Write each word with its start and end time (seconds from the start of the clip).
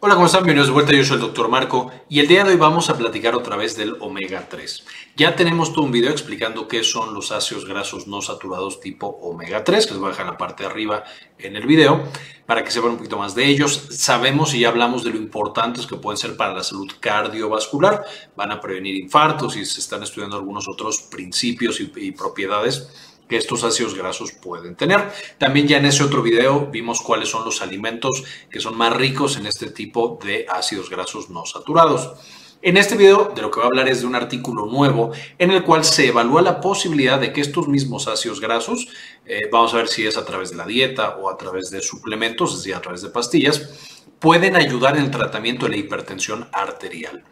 Hola, 0.00 0.14
¿cómo 0.14 0.26
están? 0.26 0.44
Bienvenidos 0.44 0.68
de 0.68 0.74
vuelta, 0.74 0.92
yo 0.92 1.02
soy 1.02 1.16
el 1.16 1.22
Dr. 1.22 1.48
Marco 1.48 1.90
y 2.08 2.20
el 2.20 2.28
día 2.28 2.44
de 2.44 2.50
hoy 2.50 2.56
vamos 2.56 2.88
a 2.88 2.96
platicar 2.96 3.34
otra 3.34 3.56
vez 3.56 3.76
del 3.76 3.96
omega 3.98 4.48
3. 4.48 4.84
Ya 5.16 5.34
tenemos 5.34 5.72
todo 5.72 5.86
un 5.86 5.90
video 5.90 6.12
explicando 6.12 6.68
qué 6.68 6.84
son 6.84 7.14
los 7.14 7.32
ácidos 7.32 7.64
grasos 7.64 8.06
no 8.06 8.22
saturados 8.22 8.78
tipo 8.78 9.08
omega 9.08 9.64
3, 9.64 9.86
que 9.86 9.94
les 9.94 9.98
voy 9.98 10.06
a 10.06 10.10
dejar 10.10 10.26
en 10.26 10.32
la 10.34 10.38
parte 10.38 10.62
de 10.62 10.68
arriba 10.68 11.02
en 11.36 11.56
el 11.56 11.66
video 11.66 12.04
para 12.46 12.62
que 12.62 12.70
sepan 12.70 12.90
un 12.90 12.98
poquito 12.98 13.18
más 13.18 13.34
de 13.34 13.46
ellos. 13.46 13.88
Sabemos 13.90 14.54
y 14.54 14.60
ya 14.60 14.68
hablamos 14.68 15.02
de 15.02 15.10
lo 15.10 15.16
importantes 15.16 15.84
que 15.84 15.96
pueden 15.96 16.16
ser 16.16 16.36
para 16.36 16.54
la 16.54 16.62
salud 16.62 16.92
cardiovascular, 17.00 18.04
van 18.36 18.52
a 18.52 18.60
prevenir 18.60 18.94
infartos 18.94 19.56
y 19.56 19.64
se 19.64 19.80
están 19.80 20.04
estudiando 20.04 20.36
algunos 20.36 20.68
otros 20.68 21.00
principios 21.10 21.80
y, 21.80 21.90
y 21.96 22.12
propiedades 22.12 22.88
que 23.28 23.36
estos 23.36 23.64
ácidos 23.64 23.94
grasos 23.94 24.32
pueden 24.32 24.74
tener. 24.76 25.10
También 25.38 25.68
ya 25.68 25.78
en 25.78 25.86
ese 25.86 26.02
otro 26.02 26.22
video 26.22 26.66
vimos 26.66 27.00
cuáles 27.00 27.28
son 27.28 27.44
los 27.44 27.62
alimentos 27.62 28.24
que 28.50 28.60
son 28.60 28.76
más 28.76 28.96
ricos 28.96 29.36
en 29.36 29.46
este 29.46 29.70
tipo 29.70 30.18
de 30.24 30.46
ácidos 30.48 30.90
grasos 30.90 31.30
no 31.30 31.44
saturados. 31.44 32.12
En 32.60 32.76
este 32.76 32.96
video 32.96 33.32
de 33.36 33.40
lo 33.40 33.52
que 33.52 33.60
voy 33.60 33.66
a 33.66 33.68
hablar 33.68 33.88
es 33.88 34.00
de 34.00 34.08
un 34.08 34.16
artículo 34.16 34.66
nuevo 34.66 35.12
en 35.38 35.52
el 35.52 35.62
cual 35.62 35.84
se 35.84 36.08
evalúa 36.08 36.42
la 36.42 36.60
posibilidad 36.60 37.20
de 37.20 37.32
que 37.32 37.40
estos 37.40 37.68
mismos 37.68 38.08
ácidos 38.08 38.40
grasos, 38.40 38.88
eh, 39.26 39.48
vamos 39.52 39.74
a 39.74 39.76
ver 39.76 39.86
si 39.86 40.04
es 40.04 40.16
a 40.16 40.24
través 40.24 40.50
de 40.50 40.56
la 40.56 40.66
dieta 40.66 41.18
o 41.18 41.30
a 41.30 41.36
través 41.36 41.70
de 41.70 41.80
suplementos, 41.80 42.50
es 42.50 42.58
decir, 42.58 42.74
a 42.74 42.80
través 42.80 43.02
de 43.02 43.10
pastillas, 43.10 43.97
pueden 44.18 44.56
ayudar 44.56 44.96
en 44.96 45.04
el 45.04 45.10
tratamiento 45.10 45.66
de 45.66 45.72
la 45.72 45.76
hipertensión 45.78 46.48
arterial. 46.52 47.24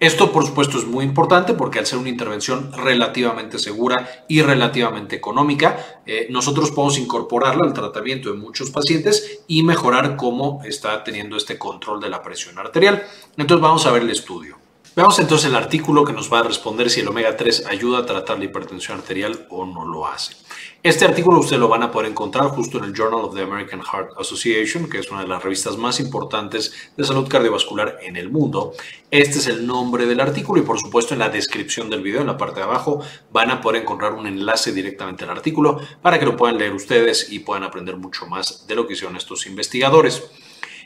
Esto, 0.00 0.30
por 0.30 0.46
supuesto, 0.46 0.78
es 0.78 0.86
muy 0.86 1.04
importante 1.04 1.54
porque 1.54 1.80
al 1.80 1.86
ser 1.86 1.98
una 1.98 2.08
intervención 2.08 2.72
relativamente 2.72 3.58
segura 3.58 4.24
y 4.28 4.42
relativamente 4.42 5.16
económica, 5.16 6.02
eh, 6.06 6.28
nosotros 6.30 6.70
podemos 6.70 6.98
incorporarla 6.98 7.66
al 7.66 7.72
tratamiento 7.72 8.30
de 8.30 8.38
muchos 8.38 8.70
pacientes 8.70 9.40
y 9.48 9.64
mejorar 9.64 10.16
cómo 10.16 10.62
está 10.64 11.02
teniendo 11.02 11.36
este 11.36 11.58
control 11.58 12.00
de 12.00 12.10
la 12.10 12.22
presión 12.22 12.58
arterial. 12.58 13.02
Entonces 13.36 13.60
vamos 13.60 13.86
a 13.86 13.90
ver 13.90 14.02
el 14.02 14.10
estudio. 14.10 14.56
Veamos 14.94 15.18
entonces 15.18 15.48
el 15.50 15.56
artículo 15.56 16.04
que 16.04 16.12
nos 16.12 16.32
va 16.32 16.40
a 16.40 16.42
responder 16.44 16.90
si 16.90 17.00
el 17.00 17.08
omega 17.08 17.36
3 17.36 17.66
ayuda 17.66 17.98
a 17.98 18.06
tratar 18.06 18.38
la 18.38 18.44
hipertensión 18.44 18.98
arterial 18.98 19.46
o 19.50 19.66
no 19.66 19.84
lo 19.84 20.06
hace. 20.06 20.34
Este 20.80 21.04
artículo 21.04 21.40
ustedes 21.40 21.58
lo 21.58 21.66
van 21.66 21.82
a 21.82 21.90
poder 21.90 22.08
encontrar 22.08 22.46
justo 22.50 22.78
en 22.78 22.84
el 22.84 22.94
Journal 22.94 23.24
of 23.24 23.34
the 23.34 23.42
American 23.42 23.82
Heart 23.82 24.12
Association, 24.16 24.88
que 24.88 24.98
es 24.98 25.10
una 25.10 25.22
de 25.22 25.26
las 25.26 25.42
revistas 25.42 25.76
más 25.76 25.98
importantes 25.98 26.72
de 26.96 27.02
salud 27.02 27.26
cardiovascular 27.26 27.98
en 28.00 28.14
el 28.14 28.30
mundo. 28.30 28.74
Este 29.10 29.38
es 29.38 29.48
el 29.48 29.66
nombre 29.66 30.06
del 30.06 30.20
artículo 30.20 30.62
y 30.62 30.64
por 30.64 30.78
supuesto 30.78 31.14
en 31.14 31.18
la 31.18 31.30
descripción 31.30 31.90
del 31.90 32.02
video, 32.02 32.20
en 32.20 32.28
la 32.28 32.36
parte 32.36 32.60
de 32.60 32.66
abajo, 32.66 33.00
van 33.32 33.50
a 33.50 33.60
poder 33.60 33.82
encontrar 33.82 34.12
un 34.12 34.28
enlace 34.28 34.70
directamente 34.70 35.24
al 35.24 35.30
artículo 35.30 35.80
para 36.00 36.16
que 36.16 36.26
lo 36.26 36.36
puedan 36.36 36.58
leer 36.58 36.72
ustedes 36.72 37.32
y 37.32 37.40
puedan 37.40 37.64
aprender 37.64 37.96
mucho 37.96 38.26
más 38.26 38.64
de 38.68 38.76
lo 38.76 38.86
que 38.86 38.92
hicieron 38.92 39.16
estos 39.16 39.48
investigadores. 39.48 40.30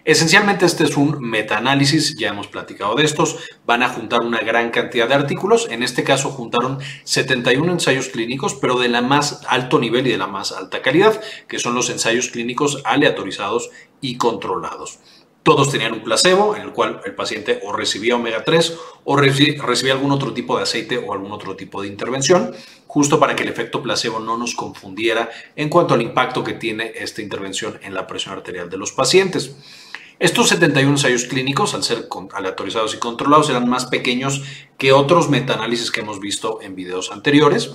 Esencialmente 0.04 0.66
este 0.66 0.82
es 0.82 0.96
un 0.96 1.20
metaanálisis, 1.20 2.16
ya 2.18 2.30
hemos 2.30 2.48
platicado 2.48 2.96
de 2.96 3.04
estos, 3.04 3.38
van 3.64 3.84
a 3.84 3.88
juntar 3.88 4.22
una 4.22 4.40
gran 4.40 4.70
cantidad 4.70 5.06
de 5.06 5.14
artículos, 5.14 5.68
en 5.70 5.84
este 5.84 6.02
caso 6.02 6.30
juntaron 6.30 6.80
71 7.04 7.70
ensayos 7.70 8.08
clínicos, 8.08 8.54
pero 8.54 8.80
de 8.80 8.88
la 8.88 9.00
más 9.00 9.42
alto 9.46 9.78
nivel 9.78 10.08
y 10.08 10.10
de 10.10 10.18
la 10.18 10.26
más 10.26 10.50
alta 10.50 10.82
calidad, 10.82 11.20
que 11.46 11.60
son 11.60 11.76
los 11.76 11.88
ensayos 11.88 12.30
clínicos 12.30 12.82
aleatorizados 12.84 13.70
y 14.00 14.16
controlados. 14.16 14.98
Todos 15.44 15.70
tenían 15.70 15.92
un 15.92 16.02
placebo 16.02 16.56
en 16.56 16.62
el 16.62 16.72
cual 16.72 17.00
el 17.04 17.14
paciente 17.14 17.60
o 17.64 17.72
recibía 17.72 18.14
omega 18.16 18.44
3 18.44 18.78
o 19.04 19.16
recibía 19.16 19.92
algún 19.92 20.12
otro 20.12 20.32
tipo 20.32 20.56
de 20.56 20.62
aceite 20.62 20.98
o 20.98 21.12
algún 21.12 21.32
otro 21.32 21.56
tipo 21.56 21.82
de 21.82 21.88
intervención, 21.88 22.54
justo 22.86 23.18
para 23.18 23.34
que 23.34 23.42
el 23.42 23.48
efecto 23.48 23.82
placebo 23.82 24.20
no 24.20 24.36
nos 24.36 24.54
confundiera 24.54 25.30
en 25.56 25.68
cuanto 25.68 25.94
al 25.94 26.02
impacto 26.02 26.44
que 26.44 26.54
tiene 26.54 26.92
esta 26.94 27.22
intervención 27.22 27.78
en 27.82 27.94
la 27.94 28.06
presión 28.06 28.34
arterial 28.34 28.70
de 28.70 28.76
los 28.76 28.92
pacientes. 28.92 29.56
Estos 30.22 30.50
71 30.50 30.88
ensayos 30.92 31.24
clínicos, 31.24 31.74
al 31.74 31.82
ser 31.82 32.06
aleatorizados 32.32 32.94
y 32.94 32.98
controlados, 32.98 33.50
eran 33.50 33.68
más 33.68 33.86
pequeños 33.86 34.44
que 34.78 34.92
otros 34.92 35.28
metaanálisis 35.28 35.90
que 35.90 36.02
hemos 36.02 36.20
visto 36.20 36.60
en 36.62 36.76
videos 36.76 37.10
anteriores 37.10 37.72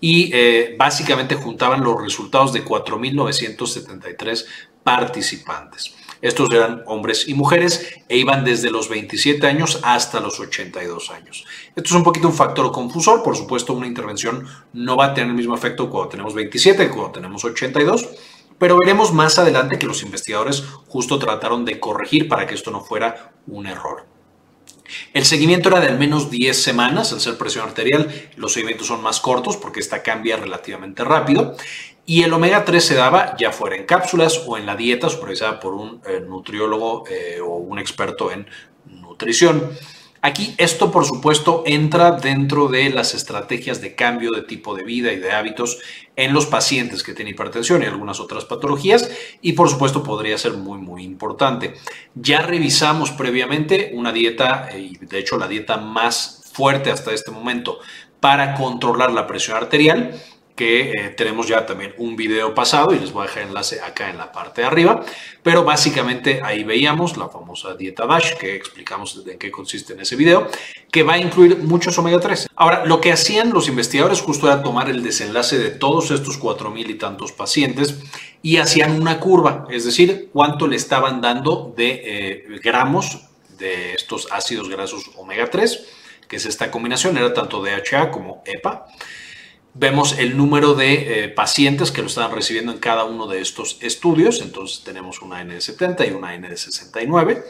y 0.00 0.28
eh, 0.34 0.74
básicamente 0.76 1.36
juntaban 1.36 1.84
los 1.84 2.02
resultados 2.02 2.52
de 2.52 2.64
4.973 2.64 4.44
participantes. 4.82 5.94
Estos 6.20 6.50
eran 6.50 6.82
hombres 6.86 7.28
y 7.28 7.34
mujeres 7.34 7.86
e 8.08 8.16
iban 8.16 8.44
desde 8.44 8.72
los 8.72 8.88
27 8.88 9.46
años 9.46 9.78
hasta 9.84 10.18
los 10.18 10.40
82 10.40 11.12
años. 11.12 11.44
Esto 11.76 11.90
es 11.90 11.92
un 11.92 12.02
poquito 12.02 12.26
un 12.26 12.34
factor 12.34 12.72
confusor, 12.72 13.22
por 13.22 13.36
supuesto 13.36 13.72
una 13.72 13.86
intervención 13.86 14.48
no 14.72 14.96
va 14.96 15.06
a 15.06 15.14
tener 15.14 15.30
el 15.30 15.36
mismo 15.36 15.54
efecto 15.54 15.88
cuando 15.88 16.08
tenemos 16.08 16.34
27 16.34 16.88
que 16.88 16.92
cuando 16.92 17.12
tenemos 17.12 17.44
82, 17.44 18.08
pero 18.58 18.78
veremos 18.78 19.12
más 19.12 19.38
adelante 19.38 19.78
que 19.78 19.86
los 19.86 20.02
investigadores 20.02 20.62
justo 20.86 21.18
trataron 21.18 21.64
de 21.64 21.80
corregir 21.80 22.28
para 22.28 22.46
que 22.46 22.54
esto 22.54 22.70
no 22.70 22.80
fuera 22.80 23.32
un 23.46 23.66
error. 23.66 24.06
El 25.12 25.24
seguimiento 25.24 25.68
era 25.68 25.80
de 25.80 25.88
al 25.88 25.98
menos 25.98 26.30
10 26.30 26.62
semanas, 26.62 27.12
al 27.12 27.20
ser 27.20 27.38
presión 27.38 27.66
arterial, 27.66 28.10
los 28.36 28.52
seguimientos 28.52 28.86
son 28.86 29.02
más 29.02 29.20
cortos 29.20 29.56
porque 29.56 29.80
esta 29.80 30.02
cambia 30.02 30.36
relativamente 30.36 31.04
rápido. 31.04 31.56
Y 32.06 32.22
el 32.22 32.32
omega 32.32 32.64
3 32.64 32.84
se 32.84 32.94
daba 32.94 33.34
ya 33.38 33.50
fuera 33.50 33.76
en 33.76 33.86
cápsulas 33.86 34.42
o 34.46 34.58
en 34.58 34.66
la 34.66 34.76
dieta 34.76 35.08
supervisada 35.08 35.58
por 35.58 35.74
un 35.74 36.02
eh, 36.06 36.20
nutriólogo 36.20 37.04
eh, 37.08 37.40
o 37.40 37.56
un 37.56 37.78
experto 37.78 38.30
en 38.30 38.46
nutrición. 38.84 39.70
Aquí 40.26 40.54
esto, 40.56 40.90
por 40.90 41.04
supuesto, 41.04 41.64
entra 41.66 42.12
dentro 42.12 42.68
de 42.68 42.88
las 42.88 43.12
estrategias 43.12 43.82
de 43.82 43.94
cambio 43.94 44.30
de 44.30 44.40
tipo 44.40 44.74
de 44.74 44.82
vida 44.82 45.12
y 45.12 45.18
de 45.18 45.32
hábitos 45.32 45.80
en 46.16 46.32
los 46.32 46.46
pacientes 46.46 47.02
que 47.02 47.12
tienen 47.12 47.34
hipertensión 47.34 47.82
y 47.82 47.84
algunas 47.84 48.20
otras 48.20 48.46
patologías 48.46 49.10
y, 49.42 49.52
por 49.52 49.68
supuesto, 49.68 50.02
podría 50.02 50.38
ser 50.38 50.54
muy, 50.54 50.78
muy 50.78 51.02
importante. 51.02 51.74
Ya 52.14 52.40
revisamos 52.40 53.10
previamente 53.10 53.90
una 53.92 54.12
dieta, 54.12 54.70
eh, 54.72 54.92
y 54.92 54.96
de 54.96 55.18
hecho 55.18 55.36
la 55.36 55.46
dieta 55.46 55.76
más 55.76 56.40
fuerte 56.54 56.90
hasta 56.90 57.12
este 57.12 57.30
momento 57.30 57.80
para 58.18 58.54
controlar 58.54 59.12
la 59.12 59.26
presión 59.26 59.58
arterial 59.58 60.18
que 60.54 60.90
eh, 60.90 61.08
tenemos 61.16 61.48
ya 61.48 61.66
también 61.66 61.94
un 61.98 62.14
video 62.14 62.54
pasado 62.54 62.94
y 62.94 62.98
les 63.00 63.12
voy 63.12 63.24
a 63.24 63.26
dejar 63.26 63.42
el 63.42 63.48
enlace 63.48 63.80
acá 63.80 64.08
en 64.08 64.18
la 64.18 64.30
parte 64.30 64.60
de 64.60 64.68
arriba, 64.68 65.04
pero 65.42 65.64
básicamente 65.64 66.40
ahí 66.44 66.62
veíamos 66.62 67.16
la 67.16 67.28
famosa 67.28 67.74
dieta 67.74 68.06
DASH 68.06 68.34
que 68.34 68.54
explicamos 68.54 69.20
en 69.26 69.36
qué 69.36 69.50
consiste 69.50 69.94
en 69.94 70.00
ese 70.00 70.14
video, 70.14 70.48
que 70.92 71.02
va 71.02 71.14
a 71.14 71.18
incluir 71.18 71.58
muchos 71.58 71.98
omega 71.98 72.20
3. 72.20 72.48
Ahora, 72.54 72.84
lo 72.84 73.00
que 73.00 73.10
hacían 73.10 73.50
los 73.50 73.68
investigadores 73.68 74.20
justo 74.20 74.46
era 74.46 74.62
tomar 74.62 74.88
el 74.88 75.02
desenlace 75.02 75.58
de 75.58 75.70
todos 75.70 76.12
estos 76.12 76.38
cuatro 76.38 76.70
mil 76.70 76.88
y 76.88 76.94
tantos 76.94 77.32
pacientes 77.32 77.98
y 78.40 78.58
hacían 78.58 79.00
una 79.00 79.18
curva, 79.18 79.66
es 79.70 79.84
decir, 79.84 80.28
cuánto 80.32 80.68
le 80.68 80.76
estaban 80.76 81.20
dando 81.20 81.74
de 81.76 82.02
eh, 82.04 82.44
gramos 82.62 83.26
de 83.58 83.94
estos 83.94 84.28
ácidos 84.30 84.68
grasos 84.68 85.10
omega 85.16 85.50
3, 85.50 85.84
que 86.28 86.36
es 86.36 86.46
esta 86.46 86.70
combinación, 86.70 87.16
era 87.16 87.34
tanto 87.34 87.60
DHA 87.60 88.12
como 88.12 88.42
EPA 88.46 88.86
Vemos 89.76 90.16
el 90.18 90.36
número 90.36 90.74
de 90.74 91.24
eh, 91.24 91.28
pacientes 91.28 91.90
que 91.90 92.00
lo 92.00 92.06
estaban 92.06 92.30
recibiendo 92.30 92.70
en 92.70 92.78
cada 92.78 93.04
uno 93.04 93.26
de 93.26 93.40
estos 93.40 93.76
estudios. 93.80 94.40
Entonces 94.40 94.84
tenemos 94.84 95.20
una 95.20 95.40
N 95.40 95.52
de 95.52 95.60
70 95.60 96.06
y 96.06 96.10
una 96.12 96.32
N 96.34 96.48
de 96.48 96.56
69. 96.56 97.44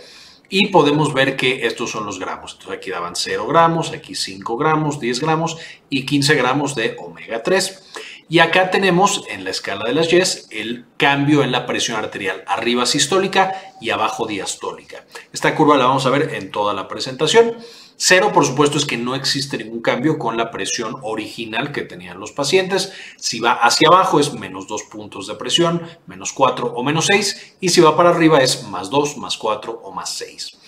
Y 0.49 0.69
podemos 0.69 1.13
ver 1.13 1.37
que 1.37 1.67
estos 1.67 1.91
son 1.91 2.07
los 2.07 2.19
gramos. 2.19 2.59
Aquí 2.73 2.91
daban 2.91 3.15
0 3.15 3.47
gramos, 3.47 3.93
aquí 3.93 4.15
5 4.15 4.57
gramos, 4.57 5.01
10 5.01 5.21
gramos 5.21 5.59
y 5.91 6.07
15 6.07 6.35
gramos 6.35 6.75
de 6.75 6.97
omega 6.99 7.43
3. 7.43 7.83
Y 8.31 8.39
acá 8.39 8.71
tenemos 8.71 9.25
en 9.29 9.45
la 9.45 9.51
escala 9.51 9.85
de 9.87 9.93
las 9.93 10.09
YES 10.09 10.49
el 10.51 10.87
cambio 10.97 11.43
en 11.45 11.53
la 11.53 11.67
presión 11.67 11.99
arterial, 11.99 12.43
arriba 12.47 12.87
sistólica 12.87 13.53
y 13.83 13.91
abajo 13.91 14.27
diastólica. 14.27 15.05
Esta 15.31 15.55
curva 15.55 15.77
la 15.77 15.85
vamos 15.85 16.07
a 16.07 16.11
ver 16.11 16.35
en 16.35 16.51
toda 16.51 16.73
la 16.73 16.89
presentación. 16.89 17.55
Cero, 17.97 18.33
por 18.33 18.45
supuesto, 18.45 18.77
es 18.77 18.87
que 18.87 18.97
no 18.97 19.15
existe 19.15 19.57
ningún 19.57 19.81
cambio 19.81 20.19
con 20.19 20.37
la 20.37 20.51
presión 20.51 20.97
original 21.03 21.71
que 21.71 21.83
tenían 21.83 22.19
los 22.19 22.33
pacientes. 22.33 22.93
Si 23.17 23.39
va 23.39 23.53
hacia 23.53 23.89
abajo 23.89 24.19
es 24.19 24.33
menos 24.35 24.67
2 24.67 24.83
puntos 24.85 25.27
de 25.29 25.35
presión, 25.37 25.83
menos 26.07 26.33
4 26.33 26.67
o 26.75 26.83
menos 26.83 27.07
6. 27.07 27.57
Y 27.61 27.69
si 27.69 27.81
va 27.81 27.97
para 27.97 28.11
arriba 28.11 28.39
es 28.41 28.65
más 28.65 28.91
2, 28.91 29.17
más 29.19 29.37
4 29.37 29.81
o 29.85 29.93
más 29.93 30.15
6. 30.17 30.59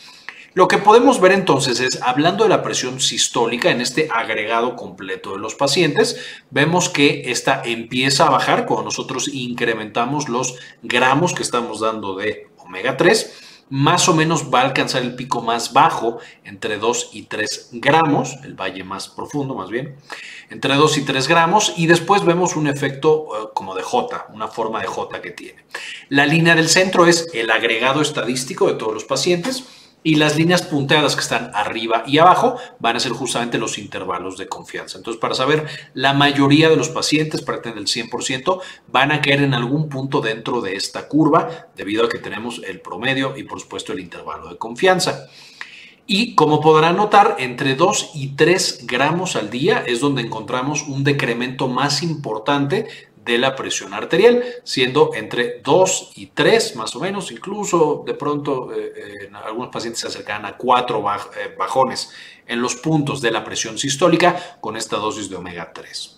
Lo 0.54 0.68
que 0.68 0.78
podemos 0.78 1.20
ver 1.20 1.32
entonces 1.32 1.80
es, 1.80 2.00
hablando 2.00 2.44
de 2.44 2.50
la 2.50 2.62
presión 2.62 3.00
sistólica 3.00 3.70
en 3.70 3.82
este 3.82 4.08
agregado 4.10 4.74
completo 4.74 5.32
de 5.32 5.38
los 5.38 5.54
pacientes, 5.54 6.18
vemos 6.50 6.88
que 6.88 7.24
esta 7.26 7.60
empieza 7.62 8.26
a 8.26 8.30
bajar 8.30 8.64
cuando 8.64 8.84
nosotros 8.84 9.28
incrementamos 9.28 10.30
los 10.30 10.54
gramos 10.82 11.34
que 11.34 11.42
estamos 11.42 11.80
dando 11.80 12.14
de 12.14 12.48
omega 12.56 12.96
3 12.96 13.45
más 13.68 14.08
o 14.08 14.14
menos 14.14 14.52
va 14.52 14.60
a 14.60 14.64
alcanzar 14.64 15.02
el 15.02 15.16
pico 15.16 15.42
más 15.42 15.72
bajo, 15.72 16.18
entre 16.44 16.78
2 16.78 17.10
y 17.12 17.22
3 17.22 17.70
gramos, 17.72 18.36
el 18.44 18.54
valle 18.54 18.84
más 18.84 19.08
profundo 19.08 19.54
más 19.54 19.70
bien, 19.70 19.96
entre 20.50 20.74
2 20.74 20.98
y 20.98 21.02
3 21.02 21.28
gramos, 21.28 21.72
y 21.76 21.86
después 21.86 22.24
vemos 22.24 22.56
un 22.56 22.68
efecto 22.68 23.26
eh, 23.26 23.48
como 23.54 23.74
de 23.74 23.82
J, 23.82 24.28
una 24.32 24.48
forma 24.48 24.80
de 24.80 24.86
J 24.86 25.20
que 25.20 25.32
tiene. 25.32 25.64
La 26.08 26.26
línea 26.26 26.54
del 26.54 26.68
centro 26.68 27.06
es 27.06 27.26
el 27.34 27.50
agregado 27.50 28.00
estadístico 28.00 28.68
de 28.68 28.74
todos 28.74 28.94
los 28.94 29.04
pacientes, 29.04 29.64
y 30.06 30.14
las 30.14 30.36
líneas 30.36 30.62
punteadas 30.62 31.16
que 31.16 31.20
están 31.20 31.50
arriba 31.52 32.04
y 32.06 32.18
abajo 32.18 32.54
van 32.78 32.94
a 32.94 33.00
ser 33.00 33.10
justamente 33.10 33.58
los 33.58 33.76
intervalos 33.76 34.38
de 34.38 34.46
confianza. 34.46 34.98
Entonces, 34.98 35.20
para 35.20 35.34
saber, 35.34 35.66
la 35.94 36.12
mayoría 36.12 36.68
de 36.68 36.76
los 36.76 36.90
pacientes, 36.90 37.42
prácticamente 37.42 37.92
del 37.92 38.08
100%, 38.08 38.60
van 38.86 39.10
a 39.10 39.20
caer 39.20 39.42
en 39.42 39.52
algún 39.52 39.88
punto 39.88 40.20
dentro 40.20 40.60
de 40.60 40.76
esta 40.76 41.08
curva 41.08 41.66
debido 41.74 42.04
a 42.04 42.08
que 42.08 42.20
tenemos 42.20 42.62
el 42.64 42.80
promedio 42.80 43.36
y 43.36 43.42
por 43.42 43.58
supuesto 43.58 43.92
el 43.92 43.98
intervalo 43.98 44.48
de 44.48 44.58
confianza. 44.58 45.26
Y 46.06 46.36
como 46.36 46.60
podrán 46.60 46.98
notar, 46.98 47.34
entre 47.40 47.74
2 47.74 48.12
y 48.14 48.36
3 48.36 48.86
gramos 48.86 49.34
al 49.34 49.50
día 49.50 49.82
es 49.88 49.98
donde 49.98 50.22
encontramos 50.22 50.84
un 50.84 51.02
decremento 51.02 51.66
más 51.66 52.04
importante 52.04 52.86
de 53.26 53.38
la 53.38 53.56
presión 53.56 53.92
arterial, 53.92 54.42
siendo 54.62 55.10
entre 55.14 55.60
2 55.62 56.12
y 56.14 56.26
3 56.28 56.76
más 56.76 56.94
o 56.94 57.00
menos, 57.00 57.32
incluso 57.32 58.04
de 58.06 58.14
pronto 58.14 58.72
eh, 58.72 58.92
eh, 58.96 59.30
algunos 59.44 59.70
pacientes 59.70 60.00
se 60.00 60.06
acercan 60.06 60.46
a 60.46 60.56
4 60.56 60.98
eh, 60.98 61.54
bajones 61.58 62.12
en 62.46 62.62
los 62.62 62.76
puntos 62.76 63.20
de 63.20 63.32
la 63.32 63.42
presión 63.42 63.76
sistólica 63.78 64.58
con 64.60 64.76
esta 64.76 64.96
dosis 64.96 65.28
de 65.28 65.36
omega 65.36 65.72
3. 65.72 66.15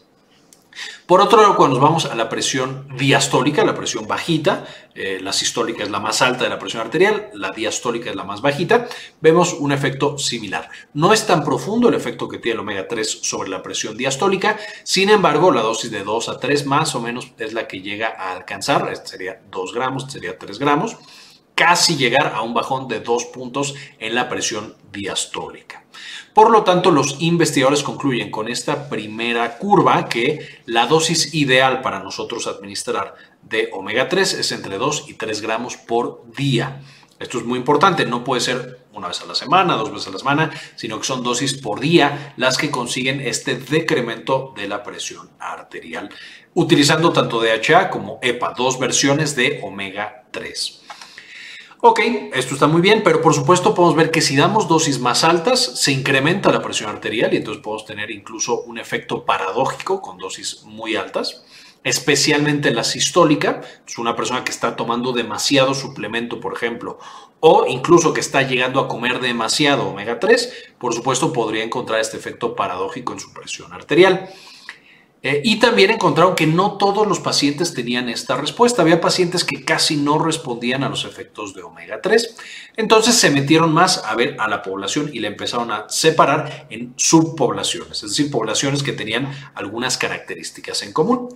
Por 1.07 1.21
otro 1.21 1.41
lado, 1.41 1.57
cuando 1.57 1.79
nos 1.79 1.83
vamos 1.83 2.05
a 2.05 2.15
la 2.15 2.29
presión 2.29 2.89
diastólica, 2.97 3.65
la 3.65 3.75
presión 3.75 4.07
bajita, 4.07 4.67
la 4.95 5.33
sistólica 5.33 5.83
es 5.83 5.91
la 5.91 6.01
más 6.01 6.23
alta 6.23 6.45
de 6.45 6.51
la 6.51 6.59
presión 6.59 6.83
arterial, 6.83 7.31
la 7.35 7.51
diastólica 7.51 8.11
es 8.11 8.17
la 8.17 8.25
más 8.25 8.41
bajita, 8.41 8.89
vemos 9.21 9.55
un 9.55 9.73
efecto 9.73 10.19
similar. 10.19 10.69
No 10.95 11.13
es 11.13 11.27
tan 11.27 11.45
profundo 11.45 11.89
el 11.89 11.95
efecto 11.95 12.29
que 12.29 12.39
tiene 12.39 12.55
el 12.55 12.61
omega 12.61 12.89
3 12.89 13.21
sobre 13.23 13.49
la 13.49 13.63
presión 13.63 13.97
diastólica, 13.97 14.59
sin 14.83 15.11
embargo, 15.11 15.51
la 15.53 15.63
dosis 15.63 15.91
de 15.91 16.03
2 16.03 16.29
a 16.29 16.39
3 16.39 16.67
más 16.67 16.95
o 16.95 17.01
menos 17.01 17.33
es 17.39 17.53
la 17.53 17.67
que 17.67 17.81
llega 17.81 18.15
a 18.19 18.33
alcanzar, 18.33 18.89
este 18.93 19.09
sería 19.09 19.41
2 19.51 19.73
gramos, 19.73 20.03
este 20.05 20.15
sería 20.15 20.39
3 20.39 20.59
gramos, 20.59 20.97
casi 21.59 21.97
llegar 21.97 22.35
a 22.37 22.43
un 22.43 22.55
bajón 22.55 22.87
de 22.87 23.01
2 23.01 23.25
puntos 23.27 23.75
en 23.99 24.15
la 24.15 24.29
presión 24.29 24.77
diastólica. 24.93 25.83
Por 26.33 26.51
lo 26.51 26.63
tanto, 26.63 26.93
los 26.93 27.17
investigadores 27.19 27.83
concluyen 27.83 28.31
con 28.31 28.47
esta 28.47 28.89
primera 28.89 29.59
curva 29.59 30.09
que 30.09 30.61
la 30.67 30.87
dosis 30.87 31.35
ideal 31.35 31.83
para 31.83 31.99
nosotros 31.99 32.47
administrar 32.47 33.17
de 33.43 33.71
omega 33.73 34.09
3 34.09 34.35
es 34.35 34.53
entre 34.53 34.79
2 34.79 35.07
y 35.09 35.15
3 35.15 35.41
gramos 35.41 35.77
por 35.77 36.23
día. 36.37 36.81
Esto 37.19 37.39
es 37.39 37.45
muy 37.45 37.59
importante, 37.59 38.07
no 38.07 38.23
puede 38.23 38.41
ser 38.41 38.79
una 38.93 39.09
vez 39.09 39.21
a 39.21 39.27
la 39.27 39.35
semana, 39.35 39.75
dos 39.75 39.91
veces 39.91 40.07
a 40.07 40.13
la 40.13 40.19
semana, 40.19 40.51
sino 40.77 41.01
que 41.01 41.07
son 41.07 41.25
dosis 41.25 41.55
por 41.55 41.81
día 41.81 42.35
las 42.37 42.57
que 42.57 42.71
consiguen 42.71 43.21
este 43.21 43.57
decremento 43.57 44.55
de 44.57 44.69
la 44.69 44.85
presión 44.85 45.29
arterial, 45.41 46.09
utilizando 46.55 47.13
tanto 47.13 47.41
DHA 47.41 47.91
como 47.91 48.21
EPA, 48.23 48.55
dos 48.57 48.79
versiones 48.79 49.35
de 49.35 49.59
omega 49.65 50.27
3. 50.31 50.83
Ok, 51.81 52.01
esto 52.35 52.55
está 52.55 52.67
muy 52.67 52.81
bien, 52.81 53.03
pero 53.05 53.23
por 53.23 53.35
supuesto 53.35 53.73
podemos 53.73 53.95
ver 53.95 54.11
que 54.11 54.21
si 54.21 54.35
damos 54.35 54.67
dosis 54.67 54.99
más 54.99 55.23
altas, 55.23 55.61
se 55.61 55.93
incrementa 55.93 56.51
la 56.51 56.61
presión 56.61 56.91
arterial 56.91 57.33
y 57.33 57.37
entonces 57.37 57.63
podemos 57.63 57.87
tener 57.87 58.11
incluso 58.11 58.63
un 58.63 58.79
efecto 58.79 59.25
paradójico 59.25 60.03
con 60.03 60.19
dosis 60.19 60.65
muy 60.65 60.97
altas, 60.97 61.45
especialmente 61.85 62.73
la 62.73 62.83
sistólica, 62.83 63.61
es 63.87 63.97
una 63.97 64.17
persona 64.17 64.43
que 64.43 64.51
está 64.51 64.75
tomando 64.75 65.13
demasiado 65.13 65.73
suplemento, 65.73 66.41
por 66.41 66.53
ejemplo, 66.53 66.99
o 67.39 67.65
incluso 67.69 68.13
que 68.13 68.23
está 68.23 68.43
llegando 68.43 68.81
a 68.81 68.89
comer 68.89 69.21
demasiado 69.21 69.87
omega 69.87 70.19
3, 70.19 70.73
por 70.79 70.95
supuesto 70.95 71.33
podría 71.33 71.63
encontrar 71.63 72.01
este 72.01 72.17
efecto 72.17 72.57
paradójico 72.57 73.13
en 73.13 73.21
su 73.21 73.33
presión 73.33 73.73
arterial. 73.73 74.29
Eh, 75.21 75.43
y 75.45 75.59
también 75.59 75.91
encontraron 75.91 76.37
que 76.37 76.47
no 76.47 76.79
todos 76.79 77.07
los 77.07 77.19
pacientes 77.19 77.75
tenían 77.75 78.09
esta 78.09 78.37
respuesta. 78.37 78.83
Había 78.83 79.01
pacientes 79.01 79.45
que 79.45 79.65
casi 79.65 79.97
no 79.97 80.19
respondían 80.19 80.85
a 80.85 80.89
los 80.89 81.05
efectos 81.05 81.55
de 81.55 81.63
omega 81.63 82.01
3. 82.01 82.37
Entonces 82.77 83.17
se 83.17 83.31
metieron 83.31 83.73
más 83.73 84.05
a 84.05 84.15
ver 84.15 84.37
a 84.39 84.47
la 84.47 84.63
población 84.63 85.11
y 85.13 85.19
la 85.19 85.29
empezaron 85.29 85.73
a 85.73 85.89
separar 85.89 86.69
en 86.71 86.95
subpoblaciones, 86.97 88.03
es 88.05 88.11
decir, 88.11 88.31
poblaciones 88.31 88.85
que 88.85 88.93
tenían 88.93 89.29
algunas 89.55 89.99
características 89.99 90.83
en 90.83 90.93
común. 90.93 91.29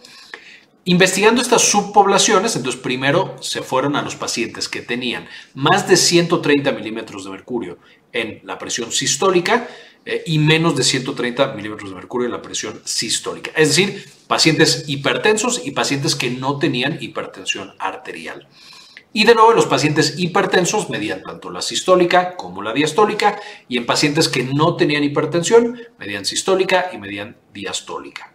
Investigando 0.84 1.40
estas 1.40 1.62
subpoblaciones, 1.62 2.56
entonces 2.56 2.80
primero 2.80 3.36
se 3.40 3.62
fueron 3.62 3.94
a 3.94 4.02
los 4.02 4.16
pacientes 4.16 4.68
que 4.68 4.80
tenían 4.80 5.28
más 5.54 5.88
de 5.88 5.96
130 5.96 6.72
milímetros 6.72 7.24
de 7.24 7.30
mercurio 7.30 7.78
en 8.12 8.40
la 8.44 8.58
presión 8.58 8.90
sistólica 8.90 9.68
eh, 10.04 10.22
y 10.26 10.38
menos 10.38 10.76
de 10.76 10.82
130 10.82 11.54
milímetros 11.54 11.90
de 11.90 11.96
mercurio 11.96 12.26
en 12.26 12.32
la 12.32 12.42
presión 12.42 12.80
sistólica. 12.84 13.52
Es 13.56 13.68
decir, 13.68 14.04
pacientes 14.26 14.84
hipertensos 14.88 15.62
y 15.64 15.70
pacientes 15.72 16.14
que 16.14 16.30
no 16.30 16.58
tenían 16.58 16.98
hipertensión 17.00 17.74
arterial. 17.78 18.48
Y 19.12 19.24
de 19.24 19.34
nuevo, 19.34 19.52
los 19.52 19.66
pacientes 19.66 20.18
hipertensos 20.18 20.88
medían 20.88 21.22
tanto 21.22 21.50
la 21.50 21.60
sistólica 21.60 22.34
como 22.36 22.62
la 22.62 22.72
diastólica 22.72 23.38
y 23.68 23.76
en 23.76 23.84
pacientes 23.84 24.28
que 24.28 24.44
no 24.44 24.76
tenían 24.76 25.04
hipertensión 25.04 25.78
medían 25.98 26.24
sistólica 26.24 26.90
y 26.92 26.98
medían 26.98 27.36
diastólica. 27.52 28.31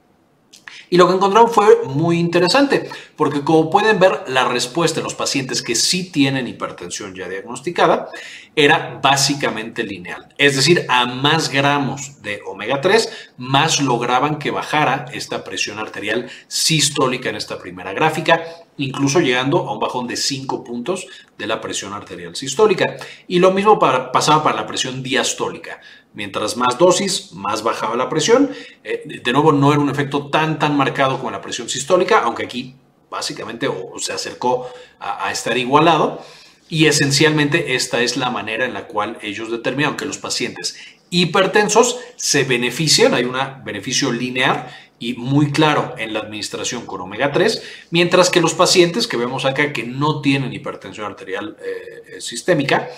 Y 0.89 0.97
lo 0.97 1.07
que 1.07 1.15
encontraron 1.15 1.49
fue 1.49 1.83
muy 1.85 2.17
interesante, 2.17 2.89
porque 3.15 3.43
como 3.43 3.69
pueden 3.69 3.99
ver, 3.99 4.23
la 4.27 4.47
respuesta 4.47 4.99
en 4.99 5.03
los 5.03 5.15
pacientes 5.15 5.61
que 5.61 5.75
sí 5.75 6.11
tienen 6.11 6.47
hipertensión 6.47 7.13
ya 7.13 7.27
diagnosticada 7.27 8.09
era 8.55 8.99
básicamente 9.01 9.83
lineal. 9.83 10.33
Es 10.37 10.55
decir, 10.55 10.85
a 10.89 11.05
más 11.05 11.49
gramos 11.49 12.21
de 12.21 12.41
omega 12.45 12.81
3, 12.81 13.33
más 13.37 13.81
lograban 13.81 14.39
que 14.39 14.51
bajara 14.51 15.05
esta 15.13 15.43
presión 15.43 15.77
arterial 15.77 16.29
sistólica 16.47 17.29
en 17.29 17.35
esta 17.35 17.59
primera 17.59 17.93
gráfica, 17.93 18.43
incluso 18.77 19.19
llegando 19.19 19.67
a 19.67 19.73
un 19.73 19.79
bajón 19.79 20.07
de 20.07 20.17
5 20.17 20.63
puntos 20.63 21.05
de 21.37 21.47
la 21.47 21.61
presión 21.61 21.93
arterial 21.93 22.35
sistólica. 22.35 22.97
Y 23.27 23.39
lo 23.39 23.51
mismo 23.51 23.77
pasaba 23.77 24.43
para 24.43 24.55
la 24.55 24.67
presión 24.67 25.03
diastólica. 25.03 25.79
Mientras 26.17 26.57
más 26.57 26.79
dosis, 26.79 27.31
más 27.33 27.61
bajaba 27.61 27.95
la 27.95 28.09
presión. 28.09 28.49
Eh, 28.83 29.03
de 29.23 29.31
nuevo, 29.31 29.51
no 29.51 29.71
era 29.71 29.79
un 29.79 29.91
efecto 29.91 30.31
tan, 30.31 30.57
tan 30.57 30.75
marcado 30.75 31.19
como 31.19 31.29
la 31.29 31.41
presión 31.41 31.69
sistólica, 31.69 32.21
aunque 32.23 32.45
aquí 32.45 32.73
básicamente 33.07 33.69
se 33.99 34.13
acercó 34.13 34.67
a, 34.99 35.31
estar 35.31 35.55
igualado. 35.59 36.25
Y 36.69 36.87
esencialmente 36.87 37.75
esta 37.75 38.01
es 38.01 38.17
la 38.17 38.31
manera 38.31 38.65
en 38.65 38.73
la 38.73 38.87
cual 38.87 39.19
ellos 39.21 39.51
determinan 39.51 39.95
que 39.95 40.05
los 40.05 40.17
pacientes 40.17 40.75
hipertensos 41.11 41.99
se 42.15 42.45
benefician, 42.45 43.13
hay 43.13 43.23
un 43.23 43.37
beneficio 43.63 44.11
lineal 44.11 44.73
y 44.97 45.13
muy 45.13 45.51
claro 45.51 45.93
en 45.99 46.13
la 46.13 46.21
administración 46.21 46.87
con 46.87 46.99
omega 46.99 47.31
3, 47.31 47.61
mientras 47.91 48.31
que 48.31 48.41
los 48.41 48.55
pacientes 48.55 49.05
que 49.05 49.17
vemos 49.17 49.45
acá 49.45 49.71
que 49.71 49.83
no 49.83 50.19
tienen 50.21 50.51
hipertensión 50.51 51.05
arterial 51.05 51.55
eh, 51.61 52.15
eh, 52.15 52.21
sistémica, 52.21 52.89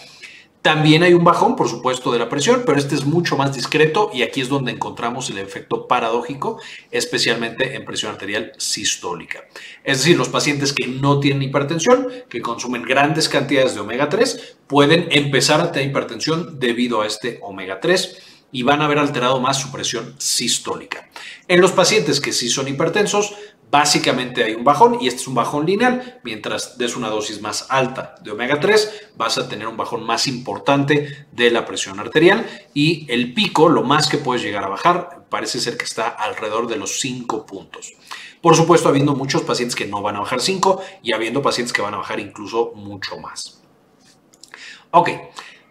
también 0.61 1.03
hay 1.03 1.13
un 1.13 1.23
bajón, 1.23 1.55
por 1.55 1.69
supuesto, 1.69 2.11
de 2.11 2.19
la 2.19 2.27
presión, 2.27 2.63
pero 2.65 2.77
este 2.77 2.95
es 2.95 3.05
mucho 3.05 3.37
más 3.37 3.55
discreto 3.55 4.11
y 4.13 4.23
aquí 4.23 4.41
es 4.41 4.49
donde 4.49 4.73
encontramos 4.73 5.29
el 5.29 5.37
efecto 5.37 5.87
paradójico, 5.87 6.59
especialmente 6.91 7.75
en 7.75 7.85
presión 7.85 8.11
arterial 8.11 8.51
sistólica. 8.57 9.45
Es 9.85 9.99
decir, 9.99 10.17
los 10.17 10.27
pacientes 10.27 10.73
que 10.73 10.87
no 10.87 11.21
tienen 11.21 11.43
hipertensión, 11.43 12.09
que 12.27 12.41
consumen 12.41 12.83
grandes 12.83 13.29
cantidades 13.29 13.73
de 13.73 13.79
omega 13.79 14.09
3, 14.09 14.57
pueden 14.67 15.07
empezar 15.11 15.61
a 15.61 15.71
tener 15.71 15.89
hipertensión 15.89 16.59
debido 16.59 17.01
a 17.01 17.07
este 17.07 17.39
omega 17.41 17.79
3 17.79 18.17
y 18.51 18.63
van 18.63 18.81
a 18.81 18.85
haber 18.85 18.99
alterado 18.99 19.39
más 19.39 19.61
su 19.61 19.71
presión 19.71 20.15
sistólica. 20.17 21.07
En 21.47 21.61
los 21.61 21.71
pacientes 21.71 22.19
que 22.19 22.33
sí 22.33 22.49
son 22.49 22.67
hipertensos, 22.67 23.33
Básicamente 23.71 24.43
hay 24.43 24.55
un 24.55 24.63
bajón 24.63 24.97
y 24.99 25.07
este 25.07 25.21
es 25.21 25.27
un 25.27 25.35
bajón 25.35 25.65
lineal. 25.65 26.19
Mientras 26.23 26.77
des 26.77 26.95
una 26.95 27.09
dosis 27.09 27.39
más 27.41 27.67
alta 27.69 28.15
de 28.21 28.31
omega 28.31 28.59
3, 28.59 29.11
vas 29.15 29.37
a 29.37 29.47
tener 29.47 29.67
un 29.67 29.77
bajón 29.77 30.03
más 30.03 30.27
importante 30.27 31.27
de 31.31 31.51
la 31.51 31.65
presión 31.65 31.99
arterial 31.99 32.47
y 32.73 33.05
el 33.11 33.33
pico, 33.33 33.69
lo 33.69 33.83
más 33.83 34.07
que 34.07 34.17
puedes 34.17 34.41
llegar 34.41 34.63
a 34.63 34.69
bajar, 34.69 35.25
parece 35.29 35.59
ser 35.59 35.77
que 35.77 35.85
está 35.85 36.07
alrededor 36.07 36.67
de 36.67 36.77
los 36.77 36.99
5 36.99 37.45
puntos. 37.45 37.93
Por 38.41 38.55
supuesto, 38.55 38.89
habiendo 38.89 39.15
muchos 39.15 39.43
pacientes 39.43 39.75
que 39.75 39.85
no 39.85 40.01
van 40.01 40.15
a 40.15 40.21
bajar 40.21 40.41
5 40.41 40.81
y 41.03 41.13
habiendo 41.13 41.41
pacientes 41.41 41.71
que 41.71 41.81
van 41.81 41.93
a 41.93 41.97
bajar 41.97 42.19
incluso 42.19 42.71
mucho 42.73 43.19
más. 43.19 43.61
Ok, 44.91 45.09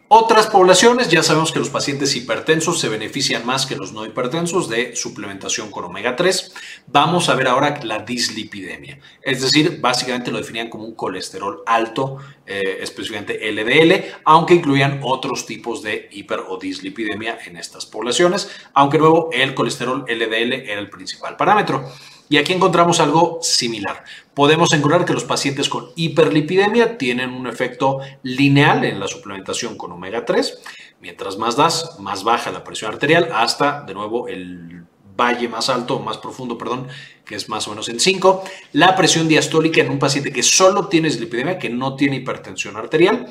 otras 0.09 0.47
poblaciones, 0.47 1.11
ya 1.11 1.23
sabemos 1.23 1.53
que 1.53 1.59
los 1.59 1.69
pacientes 1.69 2.17
hipertensos 2.17 2.81
se 2.81 2.89
benefician 2.89 3.45
más 3.45 3.67
que 3.67 3.77
los 3.77 3.93
no 3.93 4.07
hipertensos 4.07 4.69
de 4.69 4.97
suplementación 4.97 5.71
con 5.71 5.85
omega 5.85 6.17
3. 6.17 6.55
Vamos 6.87 7.29
a 7.29 7.35
ver 7.35 7.47
ahora 7.47 7.79
la 7.83 7.99
dislipidemia. 7.99 8.99
Es 9.21 9.43
decir, 9.43 9.79
básicamente 9.81 10.31
lo 10.31 10.39
definían 10.39 10.71
como 10.71 10.85
un 10.85 10.95
colesterol 10.95 11.63
alto, 11.67 12.17
eh, 12.47 12.79
específicamente 12.81 13.53
LDL, 13.53 14.21
aunque 14.25 14.55
incluían 14.55 15.01
otros 15.03 15.45
tipos 15.45 15.83
de 15.83 16.09
hiper 16.11 16.41
o 16.49 16.57
dislipidemia 16.57 17.39
en 17.45 17.59
estas 17.59 17.85
poblaciones, 17.85 18.51
aunque 18.73 18.97
luego 18.97 19.29
el 19.33 19.55
colesterol 19.55 20.07
LDL 20.09 20.55
era 20.55 20.81
el 20.81 20.89
principal 20.89 21.37
parámetro. 21.37 21.85
Y 22.29 22.37
aquí 22.37 22.53
encontramos 22.53 23.01
algo 23.01 23.39
similar. 23.43 24.05
Podemos 24.35 24.73
encontrar 24.73 25.05
que 25.05 25.15
los 25.15 25.25
pacientes 25.25 25.69
con 25.69 25.89
hiperlipidemia 25.97 26.99
tienen 26.99 27.31
un 27.31 27.47
efecto 27.47 28.01
lineal 28.23 28.85
en 28.85 29.01
la 29.01 29.09
suplementación 29.09 29.77
con 29.77 29.93
omega 29.93 30.25
3. 30.25 30.59
Mientras 31.01 31.39
más 31.39 31.57
das, 31.57 31.97
más 32.01 32.25
baja 32.25 32.53
la 32.53 32.65
presión 32.65 32.93
arterial 32.93 33.31
hasta, 33.33 33.83
de 33.83 33.95
nuevo, 33.95 34.29
el 34.29 34.85
valle 35.17 35.49
más 35.49 35.69
alto, 35.69 35.99
más 35.99 36.19
profundo, 36.19 36.57
perdón, 36.57 36.87
que 37.25 37.35
es 37.35 37.49
más 37.49 37.67
o 37.67 37.71
menos 37.71 37.89
en 37.89 37.99
5. 37.99 38.45
La 38.73 38.95
presión 38.95 39.27
diastólica 39.27 39.81
en 39.81 39.91
un 39.91 39.99
paciente 39.99 40.33
que 40.33 40.43
solo 40.43 40.89
tiene 40.89 41.09
dislipidemia, 41.09 41.59
que 41.59 41.71
no 41.71 41.97
tiene 41.97 42.17
hipertensión 42.17 42.77
arterial, 42.77 43.29